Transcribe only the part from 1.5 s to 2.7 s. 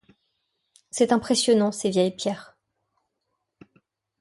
ces vieilles pierres.